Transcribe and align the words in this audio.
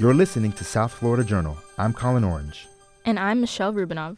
You're 0.00 0.12
listening 0.12 0.50
to 0.54 0.64
South 0.64 0.92
Florida 0.92 1.22
Journal. 1.22 1.56
I'm 1.78 1.92
Colin 1.92 2.24
Orange. 2.24 2.66
And 3.04 3.16
I'm 3.16 3.40
Michelle 3.40 3.72
Rubinov. 3.72 4.16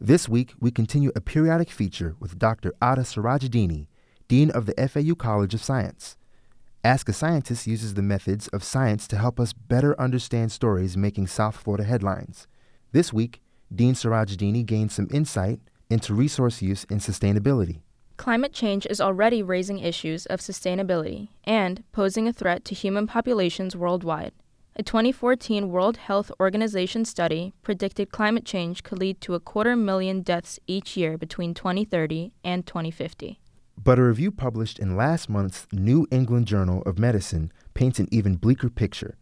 This 0.00 0.28
week, 0.28 0.52
we 0.60 0.70
continue 0.70 1.10
a 1.16 1.20
periodic 1.20 1.68
feature 1.68 2.14
with 2.20 2.38
Dr. 2.38 2.72
Ata 2.80 3.00
Sarajedini, 3.00 3.88
Dean 4.28 4.52
of 4.52 4.66
the 4.66 4.88
FAU 4.88 5.16
College 5.16 5.52
of 5.52 5.64
Science. 5.64 6.16
Ask 6.84 7.08
a 7.08 7.12
Scientist 7.12 7.66
uses 7.66 7.94
the 7.94 8.02
methods 8.02 8.46
of 8.48 8.62
science 8.62 9.08
to 9.08 9.16
help 9.16 9.40
us 9.40 9.52
better 9.52 10.00
understand 10.00 10.52
stories 10.52 10.96
making 10.96 11.26
South 11.26 11.56
Florida 11.56 11.82
headlines. 11.82 12.46
This 12.92 13.12
week, 13.12 13.42
Dean 13.74 13.94
Sarajedini 13.94 14.64
gained 14.64 14.92
some 14.92 15.08
insight 15.10 15.58
into 15.90 16.14
resource 16.14 16.62
use 16.62 16.86
and 16.88 17.00
sustainability. 17.00 17.80
Climate 18.16 18.52
change 18.52 18.86
is 18.88 19.00
already 19.00 19.42
raising 19.42 19.80
issues 19.80 20.26
of 20.26 20.38
sustainability 20.38 21.30
and 21.42 21.82
posing 21.90 22.28
a 22.28 22.32
threat 22.32 22.64
to 22.66 22.76
human 22.76 23.08
populations 23.08 23.74
worldwide. 23.74 24.32
A 24.78 24.82
2014 24.82 25.70
World 25.70 25.96
Health 25.96 26.30
Organization 26.38 27.06
study 27.06 27.54
predicted 27.62 28.12
climate 28.12 28.44
change 28.44 28.82
could 28.82 28.98
lead 28.98 29.22
to 29.22 29.32
a 29.32 29.40
quarter 29.40 29.74
million 29.74 30.20
deaths 30.20 30.60
each 30.66 30.98
year 30.98 31.16
between 31.16 31.54
2030 31.54 32.34
and 32.44 32.66
2050. 32.66 33.40
But 33.82 33.98
a 33.98 34.02
review 34.02 34.30
published 34.30 34.78
in 34.78 34.94
last 34.94 35.30
month's 35.30 35.66
New 35.72 36.06
England 36.10 36.46
Journal 36.46 36.82
of 36.82 36.98
Medicine 36.98 37.50
paints 37.72 37.98
an 37.98 38.06
even 38.10 38.36
bleaker 38.36 38.68
picture. 38.68 39.16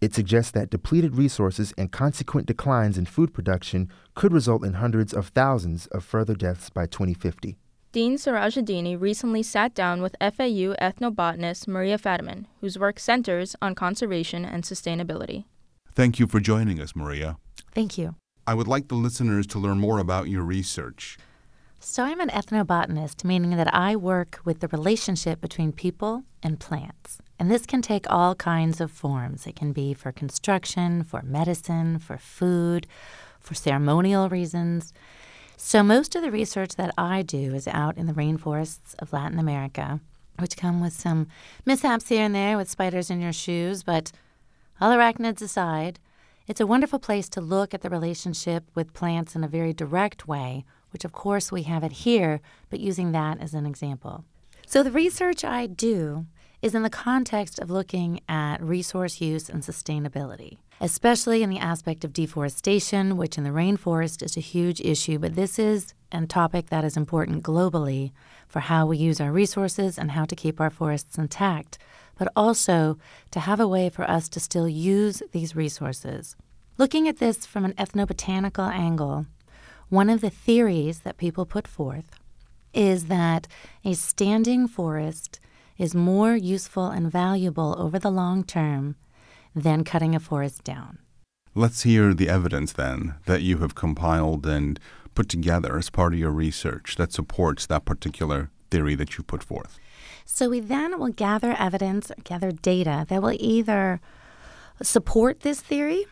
It 0.00 0.14
suggests 0.14 0.52
that 0.52 0.70
depleted 0.70 1.16
resources 1.16 1.74
and 1.76 1.90
consequent 1.90 2.46
declines 2.46 2.96
in 2.96 3.06
food 3.06 3.34
production 3.34 3.88
could 4.14 4.32
result 4.32 4.64
in 4.64 4.74
hundreds 4.74 5.12
of 5.12 5.30
thousands 5.30 5.88
of 5.88 6.04
further 6.04 6.36
deaths 6.36 6.70
by 6.70 6.86
2050. 6.86 7.58
Dean 7.92 8.14
Sarajedini 8.14 9.00
recently 9.00 9.42
sat 9.42 9.74
down 9.74 10.00
with 10.00 10.14
FAU 10.20 10.76
ethnobotanist 10.80 11.66
Maria 11.66 11.98
Fadiman, 11.98 12.44
whose 12.60 12.78
work 12.78 13.00
centers 13.00 13.56
on 13.60 13.74
conservation 13.74 14.44
and 14.44 14.62
sustainability. 14.62 15.42
Thank 15.92 16.20
you 16.20 16.28
for 16.28 16.38
joining 16.38 16.80
us, 16.80 16.94
Maria. 16.94 17.36
Thank 17.74 17.98
you. 17.98 18.14
I 18.46 18.54
would 18.54 18.68
like 18.68 18.86
the 18.86 18.94
listeners 18.94 19.44
to 19.48 19.58
learn 19.58 19.80
more 19.80 19.98
about 19.98 20.28
your 20.28 20.44
research. 20.44 21.18
So, 21.80 22.04
I'm 22.04 22.20
an 22.20 22.28
ethnobotanist, 22.28 23.24
meaning 23.24 23.56
that 23.56 23.74
I 23.74 23.96
work 23.96 24.38
with 24.44 24.60
the 24.60 24.68
relationship 24.68 25.40
between 25.40 25.72
people 25.72 26.22
and 26.44 26.60
plants. 26.60 27.18
And 27.40 27.50
this 27.50 27.66
can 27.66 27.82
take 27.82 28.08
all 28.08 28.36
kinds 28.36 28.80
of 28.80 28.92
forms. 28.92 29.48
It 29.48 29.56
can 29.56 29.72
be 29.72 29.94
for 29.94 30.12
construction, 30.12 31.02
for 31.02 31.22
medicine, 31.22 31.98
for 31.98 32.18
food, 32.18 32.86
for 33.40 33.54
ceremonial 33.54 34.28
reasons. 34.28 34.92
So, 35.62 35.82
most 35.82 36.16
of 36.16 36.22
the 36.22 36.32
research 36.32 36.76
that 36.76 36.92
I 36.96 37.20
do 37.20 37.54
is 37.54 37.68
out 37.68 37.98
in 37.98 38.06
the 38.06 38.14
rainforests 38.14 38.94
of 38.98 39.12
Latin 39.12 39.38
America, 39.38 40.00
which 40.38 40.56
come 40.56 40.80
with 40.80 40.94
some 40.94 41.28
mishaps 41.66 42.08
here 42.08 42.24
and 42.24 42.34
there 42.34 42.56
with 42.56 42.70
spiders 42.70 43.10
in 43.10 43.20
your 43.20 43.32
shoes, 43.32 43.82
but 43.82 44.10
all 44.80 44.90
arachnids 44.90 45.42
aside, 45.42 46.00
it's 46.48 46.62
a 46.62 46.66
wonderful 46.66 46.98
place 46.98 47.28
to 47.28 47.42
look 47.42 47.74
at 47.74 47.82
the 47.82 47.90
relationship 47.90 48.64
with 48.74 48.94
plants 48.94 49.36
in 49.36 49.44
a 49.44 49.48
very 49.48 49.74
direct 49.74 50.26
way, 50.26 50.64
which 50.92 51.04
of 51.04 51.12
course 51.12 51.52
we 51.52 51.64
have 51.64 51.84
it 51.84 51.92
here, 51.92 52.40
but 52.70 52.80
using 52.80 53.12
that 53.12 53.38
as 53.38 53.52
an 53.52 53.66
example. 53.66 54.24
So, 54.66 54.82
the 54.82 54.90
research 54.90 55.44
I 55.44 55.66
do 55.66 56.26
is 56.62 56.74
in 56.74 56.82
the 56.82 56.90
context 56.90 57.58
of 57.58 57.70
looking 57.70 58.20
at 58.28 58.62
resource 58.62 59.20
use 59.20 59.48
and 59.48 59.62
sustainability 59.62 60.58
especially 60.80 61.42
in 61.42 61.50
the 61.50 61.58
aspect 61.58 62.04
of 62.04 62.12
deforestation, 62.12 63.16
which 63.16 63.36
in 63.36 63.44
the 63.44 63.50
rainforest 63.50 64.22
is 64.22 64.36
a 64.36 64.40
huge 64.40 64.80
issue, 64.80 65.18
but 65.18 65.34
this 65.34 65.58
is 65.58 65.92
a 66.10 66.26
topic 66.26 66.70
that 66.70 66.84
is 66.84 66.96
important 66.96 67.42
globally 67.42 68.12
for 68.48 68.60
how 68.60 68.86
we 68.86 68.96
use 68.96 69.20
our 69.20 69.30
resources 69.30 69.98
and 69.98 70.12
how 70.12 70.24
to 70.24 70.34
keep 70.34 70.60
our 70.60 70.70
forests 70.70 71.18
intact, 71.18 71.78
but 72.18 72.32
also 72.34 72.98
to 73.30 73.40
have 73.40 73.60
a 73.60 73.68
way 73.68 73.90
for 73.90 74.10
us 74.10 74.28
to 74.28 74.40
still 74.40 74.68
use 74.68 75.22
these 75.32 75.54
resources. 75.54 76.34
Looking 76.78 77.06
at 77.06 77.18
this 77.18 77.44
from 77.44 77.66
an 77.66 77.74
ethnobotanical 77.74 78.72
angle, 78.72 79.26
one 79.90 80.08
of 80.08 80.22
the 80.22 80.30
theories 80.30 81.00
that 81.00 81.18
people 81.18 81.44
put 81.44 81.68
forth 81.68 82.10
is 82.72 83.06
that 83.06 83.46
a 83.84 83.92
standing 83.92 84.66
forest 84.66 85.40
is 85.80 85.94
more 85.94 86.36
useful 86.36 86.88
and 86.88 87.10
valuable 87.10 87.74
over 87.78 87.98
the 87.98 88.10
long 88.10 88.44
term 88.44 88.96
than 89.54 89.82
cutting 89.82 90.14
a 90.14 90.20
forest 90.20 90.62
down. 90.62 90.98
Let's 91.54 91.82
hear 91.82 92.12
the 92.12 92.28
evidence 92.28 92.72
then 92.72 93.14
that 93.24 93.40
you 93.40 93.58
have 93.58 93.74
compiled 93.74 94.46
and 94.46 94.78
put 95.14 95.30
together 95.30 95.78
as 95.78 95.88
part 95.88 96.12
of 96.12 96.18
your 96.18 96.30
research 96.30 96.96
that 96.96 97.14
supports 97.14 97.64
that 97.66 97.86
particular 97.86 98.50
theory 98.70 98.94
that 98.94 99.16
you 99.16 99.24
put 99.24 99.42
forth. 99.42 99.78
So 100.26 100.50
we 100.50 100.60
then 100.60 100.98
will 100.98 101.08
gather 101.08 101.56
evidence, 101.58 102.12
gather 102.24 102.52
data 102.52 103.06
that 103.08 103.22
will 103.22 103.36
either 103.40 104.00
support 104.82 105.40
this 105.40 105.62
theory 105.62 106.04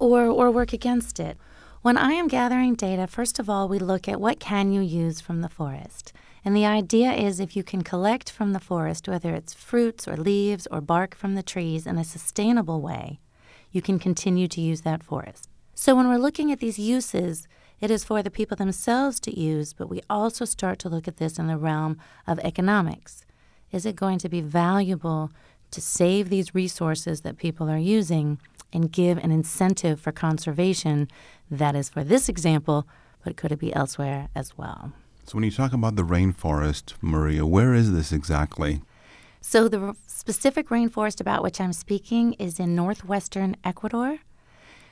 or, 0.00 0.24
or 0.24 0.50
work 0.50 0.72
against 0.72 1.20
it. 1.20 1.36
When 1.82 1.96
I 1.96 2.12
am 2.12 2.28
gathering 2.28 2.76
data, 2.76 3.08
first 3.08 3.40
of 3.40 3.50
all, 3.50 3.66
we 3.68 3.80
look 3.80 4.06
at 4.06 4.20
what 4.20 4.38
can 4.38 4.70
you 4.70 4.80
use 4.80 5.20
from 5.20 5.40
the 5.40 5.48
forest. 5.48 6.12
And 6.44 6.54
the 6.54 6.64
idea 6.64 7.10
is 7.10 7.40
if 7.40 7.56
you 7.56 7.64
can 7.64 7.82
collect 7.82 8.30
from 8.30 8.52
the 8.52 8.60
forest, 8.60 9.08
whether 9.08 9.34
it's 9.34 9.52
fruits 9.52 10.06
or 10.06 10.16
leaves 10.16 10.68
or 10.70 10.80
bark 10.80 11.16
from 11.16 11.34
the 11.34 11.42
trees 11.42 11.84
in 11.84 11.98
a 11.98 12.04
sustainable 12.04 12.80
way, 12.80 13.18
you 13.72 13.82
can 13.82 13.98
continue 13.98 14.46
to 14.46 14.60
use 14.60 14.82
that 14.82 15.02
forest. 15.02 15.48
So 15.74 15.96
when 15.96 16.08
we're 16.08 16.18
looking 16.18 16.52
at 16.52 16.60
these 16.60 16.78
uses, 16.78 17.48
it 17.80 17.90
is 17.90 18.04
for 18.04 18.22
the 18.22 18.30
people 18.30 18.56
themselves 18.56 19.18
to 19.18 19.36
use, 19.36 19.72
but 19.72 19.88
we 19.88 20.02
also 20.08 20.44
start 20.44 20.78
to 20.80 20.88
look 20.88 21.08
at 21.08 21.16
this 21.16 21.36
in 21.36 21.48
the 21.48 21.56
realm 21.56 21.98
of 22.28 22.38
economics. 22.44 23.26
Is 23.72 23.84
it 23.84 23.96
going 23.96 24.18
to 24.18 24.28
be 24.28 24.40
valuable 24.40 25.32
to 25.72 25.80
save 25.80 26.28
these 26.28 26.54
resources 26.54 27.22
that 27.22 27.38
people 27.38 27.68
are 27.68 27.76
using 27.78 28.38
and 28.72 28.90
give 28.90 29.18
an 29.18 29.30
incentive 29.30 30.00
for 30.00 30.12
conservation 30.12 31.08
that 31.50 31.74
is 31.74 31.88
for 31.88 32.02
this 32.02 32.28
example, 32.28 32.86
but 33.24 33.36
could 33.36 33.52
it 33.52 33.58
be 33.58 33.74
elsewhere 33.74 34.28
as 34.34 34.56
well? 34.56 34.92
So, 35.24 35.36
when 35.36 35.44
you 35.44 35.50
talk 35.50 35.72
about 35.72 35.96
the 35.96 36.02
rainforest, 36.02 36.94
Maria, 37.00 37.46
where 37.46 37.74
is 37.74 37.92
this 37.92 38.12
exactly? 38.12 38.82
So, 39.40 39.68
the 39.68 39.94
specific 40.06 40.68
rainforest 40.68 41.20
about 41.20 41.42
which 41.42 41.60
I'm 41.60 41.72
speaking 41.72 42.34
is 42.34 42.58
in 42.58 42.74
northwestern 42.74 43.56
Ecuador. 43.64 44.18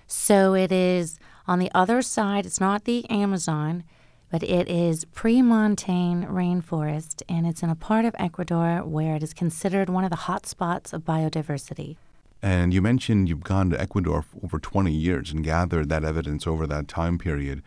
So, 0.07 0.55
it 0.55 0.71
is 0.71 1.19
on 1.47 1.59
the 1.59 1.71
other 1.75 2.03
side, 2.03 2.47
it's 2.47 2.61
not 2.61 2.85
the 2.85 3.09
Amazon, 3.11 3.85
but 4.31 4.43
it 4.45 4.69
is 4.69 5.05
pre-montane 5.07 6.25
rainforest, 6.27 7.23
and 7.29 7.47
it's 7.47 7.63
in 7.63 7.71
a 7.71 7.75
part 7.75 8.05
of 8.05 8.15
Ecuador 8.19 8.85
where 8.85 9.17
it 9.17 9.23
is 9.23 9.35
considered 9.35 9.91
one 9.91 10.05
of 10.05 10.11
the 10.11 10.17
hot 10.17 10.47
spots 10.47 10.93
of 10.93 11.05
biodiversity. 11.05 11.97
And 12.43 12.73
you 12.73 12.81
mentioned 12.81 13.29
you've 13.29 13.45
gone 13.45 13.71
to 13.71 13.81
Ecuador 13.81 14.23
for 14.23 14.39
over 14.43 14.59
20 14.59 14.91
years 14.91 15.31
and 15.31 15.45
gathered 15.45 15.89
that 15.91 16.05
evidence 16.05 16.47
over 16.47 16.67
that 16.67 16.89
time 16.89 17.19
period 17.19 17.63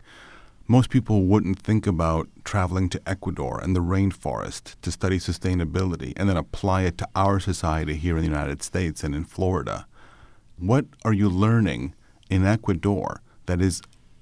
most 0.67 0.89
people 0.89 1.23
wouldn't 1.23 1.59
think 1.59 1.85
about 1.85 2.29
traveling 2.45 2.87
to 2.89 3.01
Ecuador 3.05 3.59
and 3.61 3.75
the 3.75 3.81
rainforest 3.81 4.75
to 4.81 4.91
study 4.91 5.19
sustainability 5.19 6.13
and 6.15 6.29
then 6.29 6.37
apply 6.37 6.83
it 6.83 6.97
to 6.97 7.07
our 7.15 7.39
society 7.39 7.95
here 7.95 8.15
in 8.15 8.23
the 8.23 8.29
United 8.29 8.63
States 8.63 9.03
and 9.03 9.13
in 9.13 9.25
Florida. 9.25 9.85
What 10.57 10.85
are 11.03 11.11
you 11.13 11.29
learning 11.29 11.95
in 12.29 12.45
Ecuador 12.45 13.21
that 13.45 13.59
is 13.59 13.81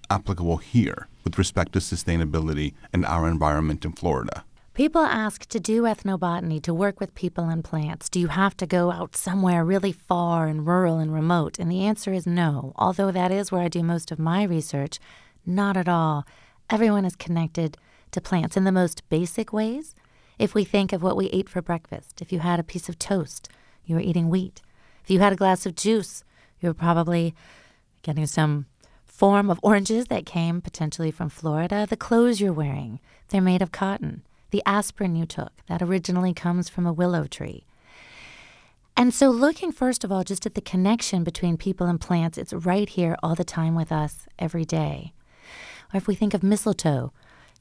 applicable 0.09 0.57
here 0.57 1.07
with 1.23 1.37
respect 1.37 1.73
to 1.73 1.79
sustainability 1.79 2.73
and 2.91 3.05
our 3.05 3.27
environment 3.27 3.85
in 3.85 3.91
Florida? 3.91 4.43
People 4.73 5.01
ask 5.01 5.45
to 5.47 5.59
do 5.59 5.81
ethnobotany, 5.81 6.61
to 6.63 6.73
work 6.73 7.01
with 7.01 7.13
people 7.13 7.49
and 7.49 7.61
plants. 7.61 8.07
Do 8.07 8.21
you 8.21 8.27
have 8.27 8.55
to 8.55 8.65
go 8.65 8.89
out 8.89 9.17
somewhere 9.17 9.65
really 9.65 9.91
far 9.91 10.47
and 10.47 10.65
rural 10.65 10.97
and 10.97 11.13
remote? 11.13 11.59
And 11.59 11.69
the 11.69 11.83
answer 11.83 12.13
is 12.13 12.25
no, 12.25 12.71
although 12.77 13.11
that 13.11 13.33
is 13.33 13.51
where 13.51 13.63
I 13.63 13.67
do 13.67 13.83
most 13.83 14.13
of 14.13 14.17
my 14.17 14.43
research. 14.43 14.97
Not 15.45 15.75
at 15.75 15.89
all. 15.89 16.25
Everyone 16.69 17.03
is 17.03 17.17
connected 17.17 17.75
to 18.11 18.21
plants 18.21 18.55
in 18.55 18.63
the 18.63 18.71
most 18.71 19.07
basic 19.09 19.51
ways. 19.51 19.93
If 20.39 20.55
we 20.55 20.63
think 20.63 20.93
of 20.93 21.03
what 21.03 21.17
we 21.17 21.27
ate 21.31 21.49
for 21.49 21.61
breakfast, 21.61 22.21
if 22.21 22.31
you 22.31 22.39
had 22.39 22.57
a 22.57 22.63
piece 22.63 22.87
of 22.87 22.97
toast, 22.97 23.49
you 23.83 23.95
were 23.95 24.01
eating 24.01 24.29
wheat. 24.29 24.61
If 25.03 25.11
you 25.11 25.19
had 25.19 25.33
a 25.33 25.35
glass 25.37 25.65
of 25.65 25.75
juice, 25.75 26.23
you 26.61 26.69
were 26.69 26.73
probably 26.73 27.35
getting 28.03 28.25
some 28.25 28.67
form 29.05 29.49
of 29.49 29.59
oranges 29.61 30.05
that 30.05 30.25
came 30.25 30.61
potentially 30.61 31.11
from 31.11 31.27
Florida. 31.27 31.85
The 31.89 31.97
clothes 31.97 32.39
you're 32.39 32.53
wearing, 32.53 33.01
they're 33.27 33.41
made 33.41 33.61
of 33.61 33.73
cotton. 33.73 34.23
The 34.51 34.63
aspirin 34.65 35.15
you 35.15 35.25
took, 35.25 35.51
that 35.67 35.81
originally 35.81 36.33
comes 36.33 36.69
from 36.69 36.85
a 36.85 36.93
willow 36.93 37.25
tree. 37.25 37.65
And 38.95 39.13
so, 39.13 39.29
looking 39.29 39.71
first 39.71 40.03
of 40.03 40.11
all 40.11 40.23
just 40.23 40.45
at 40.45 40.55
the 40.55 40.61
connection 40.61 41.23
between 41.23 41.57
people 41.57 41.87
and 41.87 41.99
plants, 41.99 42.37
it's 42.37 42.53
right 42.53 42.87
here 42.87 43.15
all 43.23 43.35
the 43.35 43.43
time 43.43 43.73
with 43.73 43.91
us 43.91 44.27
every 44.37 44.65
day. 44.65 45.13
Or 45.93 45.97
if 45.97 46.07
we 46.07 46.15
think 46.15 46.33
of 46.33 46.43
mistletoe 46.43 47.11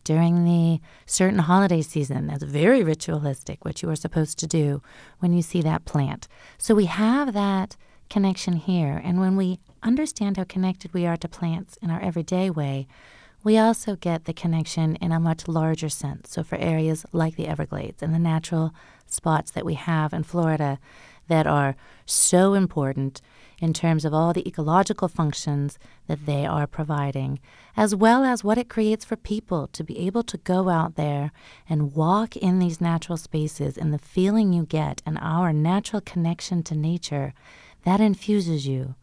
during 0.05 0.45
the 0.45 0.81
certain 1.07 1.41
holiday 1.41 1.83
season, 1.83 2.27
that's 2.27 2.43
very 2.43 2.83
ritualistic, 2.83 3.65
what 3.65 3.83
you 3.83 3.91
are 3.91 3.97
supposed 3.97 4.39
to 4.41 4.47
do 4.47 4.83
when 5.19 5.33
you 5.33 5.43
see 5.43 5.63
that 5.63 5.85
plant. 5.85 6.27
So 6.59 6.75
we 6.75 6.87
have 6.87 7.33
that 7.33 7.77
connection 8.09 8.55
here. 8.55 9.01
And 9.03 9.21
when 9.21 9.37
we 9.37 9.61
understand 9.83 10.37
how 10.37 10.45
connected 10.45 10.93
we 10.93 11.07
are 11.07 11.17
to 11.19 11.29
plants 11.29 11.77
in 11.81 11.91
our 11.91 12.01
everyday 12.01 12.51
way, 12.51 12.87
we 13.43 13.57
also 13.57 13.97
get 13.97 14.25
the 14.25 14.33
connection 14.33 14.97
in 14.97 15.13
a 15.13 15.21
much 15.21 15.49
larger 15.49 15.89
sense. 15.89 16.31
So, 16.31 16.43
for 16.43 16.57
areas 16.57 17.07
like 17.13 17.37
the 17.37 17.49
Everglades 17.49 18.03
and 18.03 18.15
the 18.15 18.19
natural 18.19 18.73
spots 19.07 19.51
that 19.53 19.65
we 19.65 19.75
have 19.75 20.13
in 20.13 20.23
Florida 20.23 20.79
that 21.29 21.47
are 21.47 21.77
so 22.05 22.55
important 22.55 23.23
in 23.61 23.73
terms 23.73 24.05
of 24.05 24.13
all 24.15 24.33
the 24.33 24.47
ecological 24.49 25.07
functions 25.07 25.79
that 26.07 26.27
they 26.27 26.47
are 26.47 26.67
providing, 26.67 27.39
as 27.77 27.95
well 27.95 28.25
as 28.25 28.43
what 28.43 28.59
it 28.59 28.69
creates 28.69 29.05
for 29.05 29.17
people 29.17 29.69
to 29.69 29.85
be 29.85 29.99
able 29.99 30.23
to 30.23 30.39
go 30.39 30.69
out 30.69 30.97
there 30.97 31.31
and 31.69 31.95
walk 31.95 32.37
in 32.37 32.59
these 32.59 32.81
natural 32.81 33.19
spaces 33.19 33.77
and 33.77 33.93
the 33.93 33.99
feeling 33.99 34.53
you 34.53 34.65
get 34.65 35.03
and 35.05 35.19
our 35.21 35.53
natural 35.53 36.01
connection 36.01 36.63
to 36.63 36.75
nature, 36.75 37.35
that 37.85 38.01
infuses 38.01 38.67
you. 38.67 38.95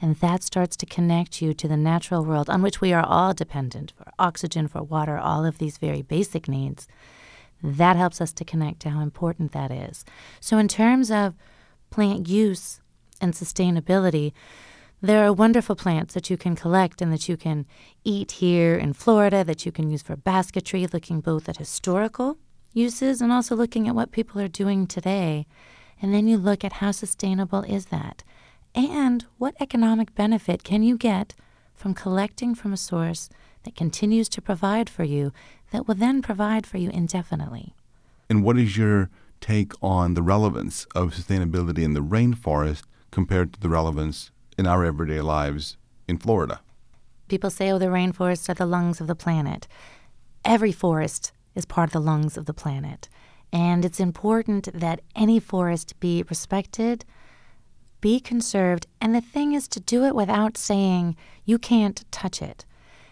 And 0.00 0.16
that 0.16 0.42
starts 0.42 0.76
to 0.78 0.86
connect 0.86 1.40
you 1.40 1.54
to 1.54 1.68
the 1.68 1.76
natural 1.76 2.24
world 2.24 2.50
on 2.50 2.62
which 2.62 2.80
we 2.80 2.92
are 2.92 3.04
all 3.04 3.32
dependent 3.32 3.92
for 3.96 4.12
oxygen, 4.18 4.68
for 4.68 4.82
water, 4.82 5.16
all 5.16 5.44
of 5.44 5.58
these 5.58 5.78
very 5.78 6.02
basic 6.02 6.48
needs. 6.48 6.86
That 7.62 7.96
helps 7.96 8.20
us 8.20 8.32
to 8.34 8.44
connect 8.44 8.80
to 8.80 8.90
how 8.90 9.00
important 9.00 9.52
that 9.52 9.70
is. 9.70 10.04
So, 10.40 10.58
in 10.58 10.68
terms 10.68 11.10
of 11.10 11.34
plant 11.90 12.28
use 12.28 12.80
and 13.20 13.32
sustainability, 13.32 14.32
there 15.00 15.24
are 15.24 15.32
wonderful 15.32 15.76
plants 15.76 16.14
that 16.14 16.30
you 16.30 16.36
can 16.36 16.56
collect 16.56 17.00
and 17.00 17.12
that 17.12 17.28
you 17.28 17.36
can 17.36 17.66
eat 18.04 18.32
here 18.32 18.74
in 18.76 18.92
Florida 18.92 19.44
that 19.44 19.64
you 19.64 19.72
can 19.72 19.90
use 19.90 20.02
for 20.02 20.16
basketry, 20.16 20.86
looking 20.86 21.20
both 21.20 21.48
at 21.48 21.58
historical 21.58 22.38
uses 22.72 23.20
and 23.20 23.32
also 23.32 23.56
looking 23.56 23.88
at 23.88 23.94
what 23.94 24.10
people 24.10 24.40
are 24.40 24.48
doing 24.48 24.86
today. 24.86 25.46
And 26.00 26.12
then 26.12 26.28
you 26.28 26.36
look 26.36 26.64
at 26.64 26.74
how 26.74 26.90
sustainable 26.90 27.62
is 27.62 27.86
that? 27.86 28.22
And 28.76 29.24
what 29.38 29.54
economic 29.58 30.14
benefit 30.14 30.62
can 30.62 30.82
you 30.82 30.98
get 30.98 31.34
from 31.74 31.94
collecting 31.94 32.54
from 32.54 32.74
a 32.74 32.76
source 32.76 33.30
that 33.62 33.74
continues 33.74 34.28
to 34.28 34.42
provide 34.42 34.90
for 34.90 35.02
you 35.02 35.32
that 35.72 35.88
will 35.88 35.94
then 35.94 36.20
provide 36.20 36.66
for 36.66 36.76
you 36.76 36.90
indefinitely? 36.90 37.74
And 38.28 38.44
what 38.44 38.58
is 38.58 38.76
your 38.76 39.08
take 39.40 39.72
on 39.82 40.12
the 40.12 40.22
relevance 40.22 40.86
of 40.94 41.14
sustainability 41.14 41.82
in 41.82 41.94
the 41.94 42.00
rainforest 42.00 42.82
compared 43.10 43.54
to 43.54 43.60
the 43.60 43.70
relevance 43.70 44.30
in 44.58 44.66
our 44.66 44.84
everyday 44.84 45.22
lives 45.22 45.78
in 46.06 46.18
Florida? 46.18 46.60
People 47.28 47.48
say, 47.48 47.70
oh, 47.70 47.78
the 47.78 47.86
rainforests 47.86 48.50
are 48.50 48.54
the 48.54 48.66
lungs 48.66 49.00
of 49.00 49.06
the 49.06 49.16
planet. 49.16 49.66
Every 50.44 50.70
forest 50.70 51.32
is 51.54 51.64
part 51.64 51.88
of 51.88 51.92
the 51.94 52.00
lungs 52.00 52.36
of 52.36 52.44
the 52.44 52.54
planet. 52.54 53.08
And 53.52 53.86
it's 53.86 54.00
important 54.00 54.68
that 54.74 55.00
any 55.14 55.40
forest 55.40 55.98
be 55.98 56.24
respected, 56.28 57.06
be 58.00 58.20
conserved, 58.20 58.86
and 59.00 59.14
the 59.14 59.20
thing 59.20 59.52
is 59.52 59.68
to 59.68 59.80
do 59.80 60.04
it 60.04 60.14
without 60.14 60.56
saying 60.56 61.16
you 61.44 61.58
can't 61.58 62.04
touch 62.10 62.42
it. 62.42 62.64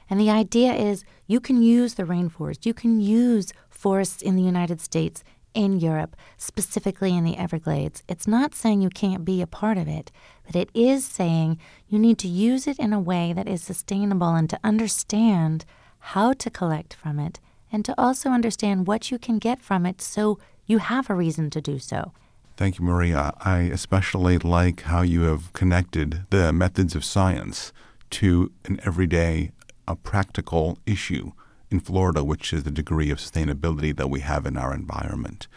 And 0.08 0.20
the 0.20 0.30
idea 0.30 0.74
is 0.74 1.04
you 1.26 1.40
can 1.40 1.62
use 1.62 1.94
the 1.94 2.04
rainforest, 2.04 2.66
you 2.66 2.74
can 2.74 3.00
use 3.00 3.52
forests 3.70 4.22
in 4.22 4.36
the 4.36 4.42
United 4.42 4.80
States 4.80 5.24
in 5.54 5.78
Europe, 5.78 6.16
specifically 6.36 7.16
in 7.16 7.24
the 7.24 7.36
Everglades. 7.36 8.02
It's 8.08 8.26
not 8.26 8.54
saying 8.54 8.82
you 8.82 8.90
can't 8.90 9.24
be 9.24 9.40
a 9.40 9.46
part 9.46 9.78
of 9.78 9.88
it, 9.88 10.10
but 10.44 10.56
it 10.56 10.68
is 10.74 11.04
saying 11.04 11.58
you 11.88 11.98
need 11.98 12.18
to 12.18 12.28
use 12.28 12.66
it 12.66 12.78
in 12.78 12.92
a 12.92 13.00
way 13.00 13.32
that 13.32 13.48
is 13.48 13.62
sustainable 13.62 14.34
and 14.34 14.50
to 14.50 14.58
understand 14.64 15.64
how 15.98 16.32
to 16.34 16.50
collect 16.50 16.92
from 16.92 17.18
it 17.18 17.40
and 17.72 17.84
to 17.84 17.94
also 17.96 18.30
understand 18.30 18.86
what 18.86 19.10
you 19.10 19.18
can 19.18 19.38
get 19.38 19.60
from 19.60 19.86
it 19.86 20.02
so 20.02 20.38
you 20.66 20.78
have 20.78 21.08
a 21.08 21.14
reason 21.14 21.50
to 21.50 21.60
do 21.60 21.78
so. 21.78 22.12
Thank 22.56 22.78
you, 22.78 22.84
Maria. 22.84 23.32
I 23.40 23.58
especially 23.72 24.38
like 24.38 24.82
how 24.82 25.02
you 25.02 25.22
have 25.22 25.52
connected 25.52 26.24
the 26.30 26.52
methods 26.52 26.94
of 26.94 27.04
science 27.04 27.72
to 28.10 28.52
an 28.64 28.78
everyday, 28.84 29.50
a 29.88 29.96
practical 29.96 30.78
issue 30.86 31.32
in 31.70 31.80
Florida, 31.80 32.22
which 32.22 32.52
is 32.52 32.62
the 32.62 32.70
degree 32.70 33.10
of 33.10 33.18
sustainability 33.18 33.94
that 33.96 34.08
we 34.08 34.20
have 34.20 34.46
in 34.46 34.56
our 34.56 34.72
environment. 34.72 35.48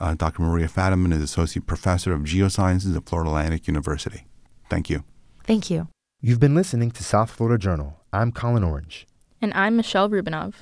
Uh, 0.00 0.14
Dr. 0.14 0.42
Maria 0.42 0.68
Fadiman 0.68 1.12
is 1.12 1.22
Associate 1.22 1.66
Professor 1.66 2.14
of 2.14 2.22
Geosciences 2.22 2.96
at 2.96 3.06
Florida 3.06 3.28
Atlantic 3.28 3.66
University. 3.66 4.24
Thank 4.70 4.88
you. 4.88 5.04
Thank 5.44 5.68
you. 5.68 5.88
You've 6.22 6.40
been 6.40 6.54
listening 6.54 6.90
to 6.92 7.04
South 7.04 7.30
Florida 7.30 7.58
Journal. 7.58 8.00
I'm 8.12 8.32
Colin 8.32 8.64
Orange. 8.64 9.06
And 9.42 9.52
I'm 9.54 9.76
Michelle 9.76 10.08
Rubinov. 10.08 10.54